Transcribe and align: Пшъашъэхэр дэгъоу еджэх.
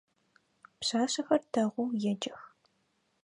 Пшъашъэхэр 0.79 1.41
дэгъоу 1.51 1.89
еджэх. 2.11 2.41